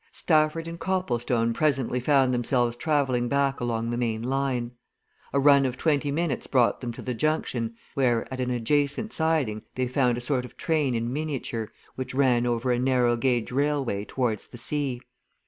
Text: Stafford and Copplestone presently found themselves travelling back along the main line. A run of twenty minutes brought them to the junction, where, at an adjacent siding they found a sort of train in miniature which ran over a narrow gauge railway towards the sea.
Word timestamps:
Stafford 0.11 0.67
and 0.67 0.79
Copplestone 0.79 1.53
presently 1.53 1.99
found 1.99 2.33
themselves 2.33 2.75
travelling 2.75 3.29
back 3.29 3.59
along 3.59 3.91
the 3.91 3.99
main 3.99 4.23
line. 4.23 4.71
A 5.31 5.39
run 5.39 5.63
of 5.63 5.77
twenty 5.77 6.09
minutes 6.11 6.47
brought 6.47 6.81
them 6.81 6.91
to 6.93 7.03
the 7.03 7.13
junction, 7.13 7.75
where, 7.93 8.25
at 8.33 8.39
an 8.39 8.49
adjacent 8.49 9.13
siding 9.13 9.61
they 9.75 9.87
found 9.87 10.17
a 10.17 10.21
sort 10.21 10.43
of 10.43 10.57
train 10.57 10.95
in 10.95 11.13
miniature 11.13 11.71
which 11.93 12.15
ran 12.15 12.47
over 12.47 12.71
a 12.71 12.79
narrow 12.79 13.15
gauge 13.15 13.51
railway 13.51 14.03
towards 14.03 14.49
the 14.49 14.57
sea. 14.57 15.01